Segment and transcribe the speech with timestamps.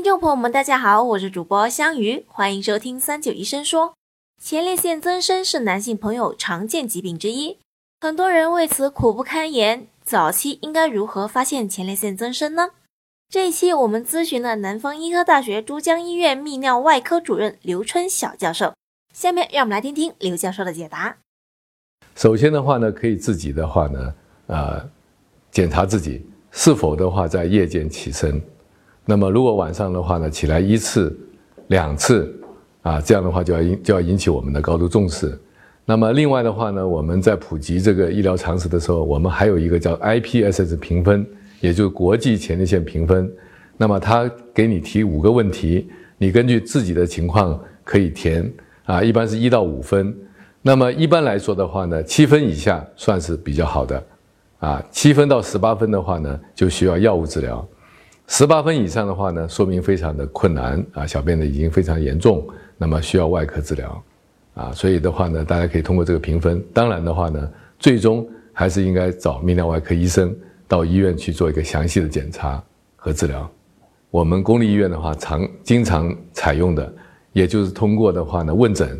[0.00, 3.92] 听众朋友们，大家好，我是主播香鱼，欢迎收听三九医生说。
[4.42, 7.58] 前列腺增生是男性朋友常见疾病之一，
[8.00, 9.88] 很多人为此苦不堪言。
[10.02, 12.70] 早期应该如何发现前列腺增生呢？
[13.28, 18.72] 这一期我们咨询了南方医科大学珠江医院泌尿外科主任刘春晓教授。
[19.14, 21.18] 下面让我们来听听刘教授的解答。
[22.16, 24.14] 首先的话呢，可以自己的话呢，
[24.46, 24.90] 呃，
[25.50, 28.40] 检查自己是否的话在夜间起身。
[29.04, 31.16] 那么如果晚上的话呢，起来一次、
[31.68, 32.32] 两次，
[32.82, 35.38] 啊，这样的话就要引就要引起我们的高度重视。
[35.84, 41.26] 那么另外的话呢，我们在普及这个医疗常识的时候，我们还有一个叫 IPSS 评分，
[41.60, 43.28] 也就是国际前列腺评分。
[43.76, 48.48] 那么他给你提五个问题，你根据自己的情况可以填
[48.84, 50.14] 啊，一般是一到五分。
[50.62, 54.06] 那么一般来说的话呢，七分以下算是比较好的，
[54.58, 57.66] 啊，七分到十八分的话呢，就需要药物治疗；
[58.32, 62.46] 十八分以上的话呢，说明非常的困难啊，小便的已经非常严重，
[62.78, 64.02] 那么需要外科治疗。
[64.54, 66.64] 啊，所以的话呢，大家可以通过这个评分。
[66.72, 70.34] 当然的话呢，最终还是应该找泌尿外科医生
[70.68, 72.62] 到医院去做一个详细的检查
[72.94, 73.50] 和治疗。
[74.12, 76.90] 我们公立医院的话，常经常采用的，
[77.32, 78.96] 也就是通过的话呢问诊，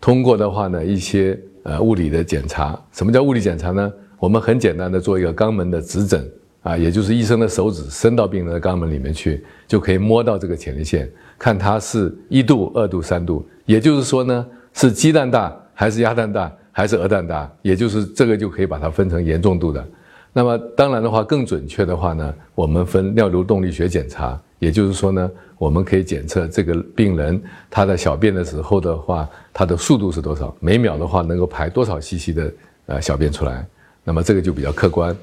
[0.00, 2.82] 通过的话呢一些呃物理的检查。
[2.92, 3.92] 什么叫物理检查呢？
[4.18, 6.26] 我们很简单的做一个肛门的指诊
[6.64, 13.48] 啊，也就是医生的手指伸到病人的肛门里面去，就可以摸到这个前列腺，看它是一度、二度、三度。
[13.64, 14.44] 也就是说呢。
[14.76, 17.48] 是鸡蛋大还是鸭蛋大还是鹅蛋大？
[17.62, 19.86] 也就是这个就可以把它分成严重度的。
[20.32, 32.52] 那么当然的话，更准确的话呢，我们分尿流动力学检查，也就是说呢，我们可以检测这个病人他的小便的时候的话，他的速度是多少，每秒的话能够排多少 cc 的
[32.86, 33.64] 呃小便出来。
[34.02, 35.16] 那么这个就比较客观。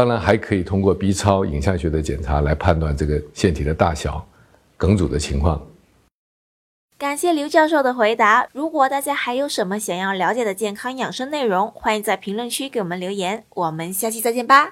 [0.00, 4.26] 当然还可以通过 B 超影像学的检查来判断这个腺体的大小、
[4.78, 5.60] 梗阻的情况。
[6.96, 8.48] 感谢刘教授的回答。
[8.54, 13.44] 如果大家还有什么想要了解的健康养生内容，欢迎在评论区给我们留言。
[13.50, 14.68] 我们下期再见吧。